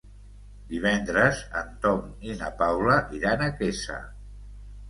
Divendres 0.71 1.43
en 1.61 1.69
Tom 1.85 2.01
i 2.31 2.39
na 2.41 2.49
Paula 2.63 2.97
aniran 3.05 3.45
a 3.51 3.55
Quesa. 3.61 4.01